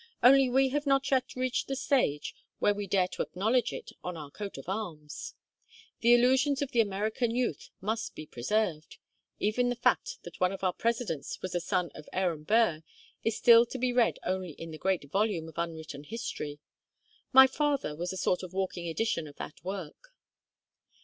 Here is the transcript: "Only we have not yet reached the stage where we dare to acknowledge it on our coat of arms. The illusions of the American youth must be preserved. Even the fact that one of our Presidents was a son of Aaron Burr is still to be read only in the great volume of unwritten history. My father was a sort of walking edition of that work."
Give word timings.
"Only 0.23 0.49
we 0.49 0.69
have 0.69 0.87
not 0.87 1.11
yet 1.11 1.35
reached 1.35 1.67
the 1.67 1.75
stage 1.75 2.33
where 2.57 2.73
we 2.73 2.87
dare 2.87 3.07
to 3.09 3.21
acknowledge 3.21 3.71
it 3.71 3.91
on 4.03 4.17
our 4.17 4.31
coat 4.31 4.57
of 4.57 4.67
arms. 4.67 5.35
The 5.99 6.15
illusions 6.15 6.59
of 6.63 6.71
the 6.71 6.81
American 6.81 7.29
youth 7.35 7.69
must 7.81 8.15
be 8.15 8.25
preserved. 8.25 8.97
Even 9.37 9.69
the 9.69 9.75
fact 9.75 10.17
that 10.23 10.39
one 10.39 10.51
of 10.51 10.63
our 10.63 10.73
Presidents 10.73 11.39
was 11.43 11.53
a 11.53 11.59
son 11.61 11.91
of 11.93 12.09
Aaron 12.13 12.41
Burr 12.41 12.81
is 13.23 13.37
still 13.37 13.63
to 13.67 13.77
be 13.77 13.93
read 13.93 14.17
only 14.23 14.53
in 14.53 14.71
the 14.71 14.79
great 14.79 15.03
volume 15.11 15.47
of 15.47 15.59
unwritten 15.59 16.03
history. 16.05 16.57
My 17.31 17.45
father 17.45 17.95
was 17.95 18.11
a 18.11 18.17
sort 18.17 18.41
of 18.41 18.53
walking 18.53 18.87
edition 18.87 19.27
of 19.27 19.35
that 19.35 19.63
work." 19.63 20.15